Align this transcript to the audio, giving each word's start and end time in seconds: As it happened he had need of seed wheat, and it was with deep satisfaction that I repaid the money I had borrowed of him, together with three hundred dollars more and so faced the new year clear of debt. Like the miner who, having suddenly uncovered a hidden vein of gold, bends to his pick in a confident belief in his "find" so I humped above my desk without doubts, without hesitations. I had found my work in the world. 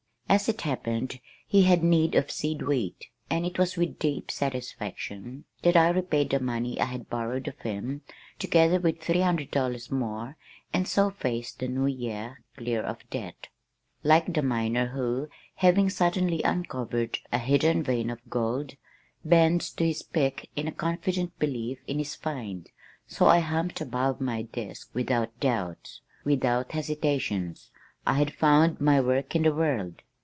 As 0.31 0.47
it 0.47 0.61
happened 0.61 1.19
he 1.45 1.63
had 1.63 1.83
need 1.83 2.15
of 2.15 2.31
seed 2.31 2.61
wheat, 2.61 3.07
and 3.29 3.45
it 3.45 3.59
was 3.59 3.75
with 3.75 3.99
deep 3.99 4.31
satisfaction 4.31 5.43
that 5.61 5.75
I 5.75 5.89
repaid 5.89 6.29
the 6.29 6.39
money 6.39 6.79
I 6.79 6.85
had 6.85 7.09
borrowed 7.09 7.49
of 7.49 7.59
him, 7.59 8.03
together 8.39 8.79
with 8.79 9.01
three 9.01 9.19
hundred 9.19 9.51
dollars 9.51 9.91
more 9.91 10.37
and 10.73 10.87
so 10.87 11.09
faced 11.09 11.59
the 11.59 11.67
new 11.67 11.85
year 11.85 12.45
clear 12.55 12.81
of 12.81 13.07
debt. 13.09 13.49
Like 14.05 14.33
the 14.33 14.41
miner 14.41 14.87
who, 14.87 15.27
having 15.55 15.89
suddenly 15.89 16.41
uncovered 16.43 17.19
a 17.33 17.37
hidden 17.37 17.83
vein 17.83 18.09
of 18.09 18.21
gold, 18.29 18.75
bends 19.25 19.69
to 19.71 19.85
his 19.85 20.01
pick 20.01 20.49
in 20.55 20.65
a 20.65 20.71
confident 20.71 21.37
belief 21.39 21.79
in 21.87 21.97
his 21.99 22.15
"find" 22.15 22.69
so 23.05 23.25
I 23.25 23.39
humped 23.39 23.81
above 23.81 24.21
my 24.21 24.43
desk 24.43 24.91
without 24.93 25.37
doubts, 25.41 25.99
without 26.23 26.71
hesitations. 26.71 27.69
I 28.07 28.13
had 28.13 28.33
found 28.33 28.79
my 28.79 29.01
work 29.01 29.35
in 29.35 29.43
the 29.43 29.53
world. 29.53 30.03